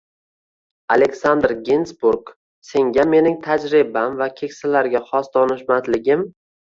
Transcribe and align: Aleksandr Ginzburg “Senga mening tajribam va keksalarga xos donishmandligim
Aleksandr 0.93 1.51
Ginzburg 1.67 2.31
“Senga 2.69 3.05
mening 3.11 3.35
tajribam 3.43 4.15
va 4.23 4.29
keksalarga 4.41 5.03
xos 5.11 5.31
donishmandligim 5.39 6.25